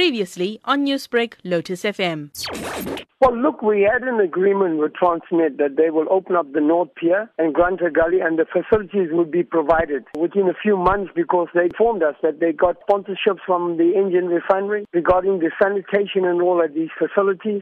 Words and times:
Previously 0.00 0.60
on 0.64 0.86
Newsbreak, 0.86 1.34
Lotus 1.44 1.82
FM. 1.82 2.30
Well, 3.20 3.36
look, 3.36 3.60
we 3.60 3.82
had 3.82 4.02
an 4.02 4.18
agreement 4.18 4.78
with 4.78 4.94
Transnet 4.94 5.58
that 5.58 5.76
they 5.76 5.90
will 5.90 6.06
open 6.10 6.36
up 6.36 6.50
the 6.54 6.60
North 6.62 6.88
Pier 6.94 7.28
and 7.36 7.52
Granta 7.52 7.90
Gully 7.90 8.20
and 8.20 8.38
the 8.38 8.46
facilities 8.46 9.10
would 9.12 9.30
be 9.30 9.42
provided 9.42 10.04
within 10.16 10.48
a 10.48 10.54
few 10.54 10.78
months 10.78 11.12
because 11.14 11.48
they 11.54 11.64
informed 11.64 12.02
us 12.02 12.14
that 12.22 12.40
they 12.40 12.50
got 12.50 12.76
sponsorships 12.88 13.44
from 13.44 13.76
the 13.76 13.92
Engen 13.94 14.28
refinery 14.28 14.86
regarding 14.94 15.40
the 15.40 15.50
sanitation 15.62 16.24
and 16.24 16.40
all 16.40 16.64
of 16.64 16.72
these 16.72 16.88
facilities, 16.98 17.60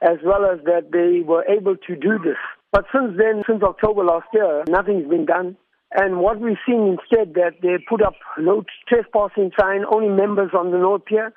as 0.00 0.18
well 0.24 0.46
as 0.46 0.62
that 0.66 0.92
they 0.92 1.26
were 1.26 1.44
able 1.46 1.74
to 1.74 1.96
do 1.96 2.20
this. 2.22 2.38
But 2.70 2.84
since 2.94 3.18
then, 3.18 3.42
since 3.48 3.64
October 3.64 4.04
last 4.04 4.28
year, 4.32 4.62
nothing's 4.68 5.10
been 5.10 5.26
done. 5.26 5.56
And 5.92 6.20
what 6.20 6.40
we're 6.40 6.58
seeing 6.64 6.96
instead 6.96 7.34
that 7.34 7.54
they 7.62 7.84
put 7.88 8.00
up 8.00 8.14
no 8.38 8.62
trespassing 8.88 9.50
sign, 9.58 9.82
only 9.90 10.08
members 10.08 10.50
on 10.56 10.70
the 10.70 10.78
North 10.78 11.04
Pier. 11.04 11.32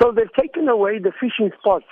So 0.00 0.12
they've 0.12 0.32
taken 0.38 0.68
away 0.68 0.98
the 0.98 1.12
fishing 1.20 1.50
spots 1.58 1.86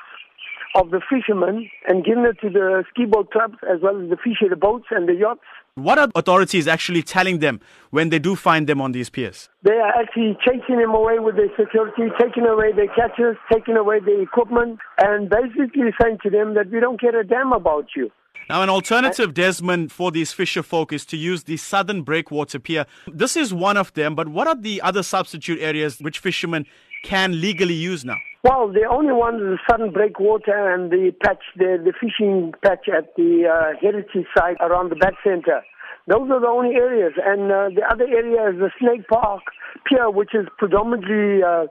of 0.74 0.90
the 0.90 1.00
fishermen 1.08 1.70
and 1.86 2.04
given 2.04 2.24
it 2.24 2.40
to 2.40 2.48
the 2.48 2.84
ski 2.90 3.04
boat 3.04 3.30
clubs 3.30 3.56
as 3.70 3.80
well 3.82 4.00
as 4.00 4.08
the 4.08 4.16
fisher 4.16 4.54
boats 4.56 4.86
and 4.90 5.08
the 5.08 5.14
yachts. 5.14 5.42
What 5.74 5.98
are 5.98 6.08
authorities 6.14 6.68
actually 6.68 7.02
telling 7.02 7.38
them 7.38 7.60
when 7.91 8.10
they 8.10 8.18
do 8.18 8.36
find 8.36 8.66
them 8.66 8.80
on 8.80 8.92
these 8.92 9.08
piers? 9.08 9.48
They 9.62 9.72
are 9.72 9.92
actually 10.00 10.36
chasing 10.44 10.78
them 10.78 10.94
away 10.94 11.18
with 11.18 11.36
their 11.36 11.50
security, 11.58 12.12
taking 12.20 12.46
away 12.46 12.72
their 12.72 12.88
catches, 12.88 13.36
taking 13.50 13.77
away 13.77 14.00
their 14.00 14.20
equipment, 14.20 14.78
and 14.98 15.30
basically 15.30 15.92
saying 16.00 16.19
to 16.22 16.30
them 16.30 16.55
that 16.55 16.70
we 16.70 16.80
don't 16.80 17.00
care 17.00 17.19
a 17.19 17.27
damn 17.27 17.52
about 17.52 17.86
you. 17.96 18.10
Now, 18.50 18.62
an 18.62 18.69
alternative, 18.69 19.34
Desmond, 19.34 19.92
for 19.92 20.10
these 20.10 20.32
fisher 20.32 20.62
folk 20.62 20.92
is 20.92 21.06
to 21.06 21.16
use 21.16 21.44
the 21.44 21.56
Southern 21.56 22.02
Breakwater 22.02 22.58
Pier. 22.58 22.86
This 23.06 23.36
is 23.36 23.55
one 23.55 23.77
of 23.77 23.94
them, 23.94 24.14
but 24.14 24.28
what 24.28 24.46
are 24.46 24.56
the 24.56 24.82
other 24.82 25.02
substitute 25.02 25.60
areas 25.60 26.00
which 26.00 26.19
fishermen 26.19 26.66
can 27.02 27.41
legally 27.41 27.74
use 27.74 28.05
now? 28.05 28.19
Well, 28.45 28.73
the 28.73 28.84
only 28.91 29.12
one 29.12 29.37
is 29.37 29.41
the 29.41 29.59
Southern 29.70 29.92
Breakwater 29.92 30.74
and 30.74 30.91
the 30.91 31.12
patch, 31.23 31.42
the, 31.56 31.78
the 31.78 31.92
fishing 32.00 32.53
patch 32.64 32.89
at 32.89 33.14
the 33.17 33.47
uh, 33.47 33.78
heritage 33.81 34.27
site 34.36 34.56
around 34.61 34.91
the 34.91 34.97
back 34.97 35.14
center. 35.22 35.62
Those 36.09 36.28
are 36.31 36.41
the 36.41 36.48
only 36.48 36.75
areas. 36.75 37.12
And 37.25 37.53
uh, 37.53 37.69
the 37.75 37.83
other 37.89 38.05
area 38.05 38.50
is 38.50 38.59
the 38.59 38.70
Snake 38.81 39.06
Park 39.06 39.42
Pier, 39.86 40.11
which 40.11 40.34
is 40.34 40.47
predominantly 40.59 41.44
uh, 41.44 41.67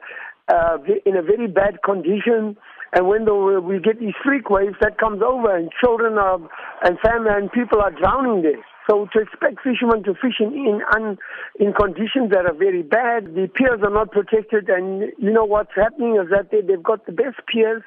uh, 0.48 0.78
in 1.06 1.18
a 1.18 1.22
very 1.22 1.48
bad 1.48 1.84
condition. 1.84 2.56
And 2.94 3.08
when 3.08 3.26
the, 3.26 3.60
we 3.62 3.80
get 3.80 4.00
these 4.00 4.16
freak 4.24 4.50
waves, 4.50 4.76
that 4.80 4.98
comes 4.98 5.22
over, 5.22 5.56
and 5.56 5.70
children 5.84 6.18
are, 6.18 6.40
and 6.84 6.98
family 7.00 7.32
and 7.32 7.52
people 7.52 7.82
are 7.82 7.92
drowning 7.92 8.44
there. 8.44 8.64
So 8.90 9.08
to 9.14 9.20
expect 9.20 9.62
fishermen 9.64 10.04
to 10.04 10.14
fish 10.14 10.40
in 10.40 10.54
in, 10.54 10.82
un, 10.96 11.18
in 11.60 11.74
conditions 11.74 12.32
that 12.32 12.46
are 12.46 12.54
very 12.54 12.82
bad, 12.82 13.36
the 13.36 13.50
piers 13.54 13.80
are 13.84 13.92
not 13.92 14.12
protected, 14.12 14.70
and 14.70 15.12
you 15.18 15.32
know 15.32 15.46
what's 15.46 15.72
happening 15.76 16.16
is 16.16 16.30
that 16.32 16.50
they, 16.52 16.62
they've 16.62 16.82
got 16.82 17.06
the 17.06 17.12
best 17.12 17.38
piers, 17.48 17.84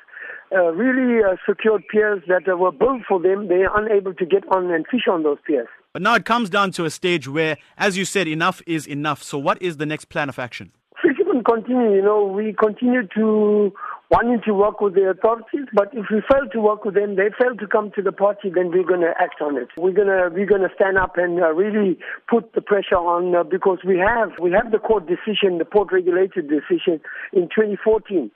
uh, 0.55 0.73
really 0.73 1.23
uh, 1.25 1.36
secured 1.48 1.83
piers 1.91 2.23
that 2.28 2.48
uh, 2.48 2.56
were 2.56 2.73
built 2.73 3.03
for 3.09 3.20
them. 3.20 3.48
They 3.48 3.64
are 3.64 3.83
unable 3.83 4.14
to 4.14 4.27
get 4.27 4.45
on 4.53 4.70
and 4.70 4.86
fish 4.86 5.09
on 5.11 5.25
those 5.25 5.39
piers. 5.47 5.69
But 5.92 6.03
now 6.03 6.14
it 6.14 6.25
comes 6.25 6.51
down 6.51 6.70
to 6.73 6.84
a 6.84 6.91
stage 6.91 7.29
where, 7.29 7.56
as 7.77 7.97
you 7.97 8.05
said, 8.05 8.29
enough 8.29 8.62
is 8.67 8.86
enough. 8.86 9.23
So 9.23 9.39
what 9.39 9.61
is 9.62 9.77
the 9.79 9.86
next 9.86 10.06
plan 10.06 10.29
of 10.29 10.39
action? 10.39 10.73
Fishermen 11.03 11.45
continue. 11.45 11.95
You 11.95 12.03
know, 12.03 12.25
we 12.25 12.53
continue 12.53 13.06
to 13.17 13.73
wanting 14.10 14.41
to 14.47 14.52
work 14.52 14.80
with 14.80 14.94
the 14.94 15.08
authorities, 15.10 15.66
but 15.72 15.88
if 15.92 16.06
we 16.10 16.22
fail 16.30 16.48
to 16.52 16.60
work 16.60 16.84
with 16.84 16.94
them, 16.94 17.16
they 17.16 17.30
fail 17.38 17.56
to 17.56 17.66
come 17.66 17.91
to 17.97 18.02
the 18.02 18.12
party, 18.12 18.50
then 18.55 18.70
we're 18.70 18.84
going 18.84 19.00
to 19.00 19.12
act 19.19 19.41
on 19.41 19.56
it. 19.56 19.69
We're 19.77 19.92
going 19.92 20.08
to 20.08 20.30
we're 20.33 20.46
going 20.46 20.62
to 20.62 20.74
stand 20.74 20.98
up 20.98 21.16
and 21.16 21.41
uh, 21.41 21.52
really 21.52 21.98
put 22.28 22.52
the 22.55 22.61
pressure 22.61 22.96
on 22.96 23.34
uh, 23.34 23.42
because 23.42 23.78
we 23.86 23.98
have 23.98 24.30
we 24.41 24.52
have 24.52 24.72
the 24.72 24.78
court 24.78 25.06
decision, 25.06 25.58
the 25.58 25.64
port 25.64 25.92
regulated 25.92 26.48
decision 26.48 27.00
in 27.33 27.48
2014 27.48 28.30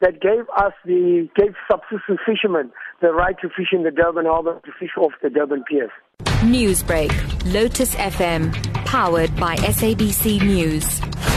that 0.00 0.20
gave 0.20 0.44
us 0.56 0.72
the 0.84 1.28
gave 1.36 1.54
subsistence 1.70 2.20
fishermen 2.26 2.70
the 3.00 3.12
right 3.12 3.36
to 3.40 3.48
fish 3.48 3.72
in 3.72 3.84
the 3.84 3.90
Durban 3.90 4.26
harbour 4.26 4.60
to 4.64 4.72
fish 4.78 4.90
off 4.98 5.12
the 5.22 5.30
Durban 5.30 5.64
piers. 5.64 5.90
Newsbreak, 6.42 7.12
Lotus 7.52 7.94
FM, 7.94 8.52
powered 8.84 9.34
by 9.36 9.56
SABC 9.56 10.42
News. 10.42 11.31